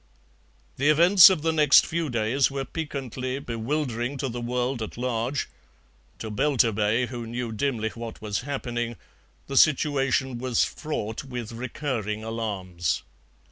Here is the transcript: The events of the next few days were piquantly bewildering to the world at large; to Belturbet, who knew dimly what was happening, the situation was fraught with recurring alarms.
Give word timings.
The 0.77 0.89
events 0.89 1.29
of 1.29 1.43
the 1.43 1.53
next 1.53 1.85
few 1.85 2.09
days 2.09 2.49
were 2.49 2.65
piquantly 2.65 3.37
bewildering 3.37 4.17
to 4.17 4.29
the 4.29 4.41
world 4.41 4.81
at 4.81 4.97
large; 4.97 5.47
to 6.17 6.31
Belturbet, 6.31 7.09
who 7.09 7.27
knew 7.27 7.51
dimly 7.51 7.89
what 7.89 8.19
was 8.19 8.39
happening, 8.39 8.95
the 9.45 9.57
situation 9.57 10.39
was 10.39 10.63
fraught 10.63 11.23
with 11.23 11.51
recurring 11.51 12.23
alarms. 12.23 13.03